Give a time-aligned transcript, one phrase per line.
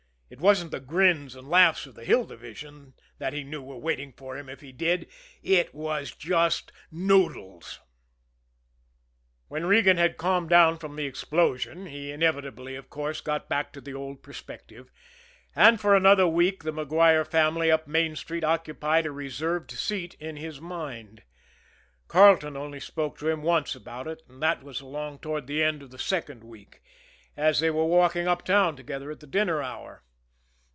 [0.33, 4.13] It wasn't the grins and laughs of the Hill Division that he knew were waiting
[4.13, 5.09] for him if he did
[5.43, 7.81] it was just Noodles.
[9.49, 13.81] When Regan had calmed down from this explosion, he inevitably, of course, got back to
[13.81, 14.89] the old perspective
[15.53, 20.37] and for another week the Maguire family up Main Street occupied a reserved seat in
[20.37, 21.23] his mind.
[22.07, 25.83] Carleton only spoke to him once about it, and that was along toward the end
[25.83, 26.81] of the second week,
[27.35, 30.05] as they were walking uptown together at the dinner hour.